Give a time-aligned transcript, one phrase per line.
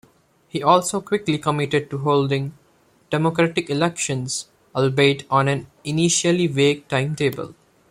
[0.47, 2.55] He also quickly committed to holding
[3.11, 7.53] democratic elections, albeit on an initially vague timetable.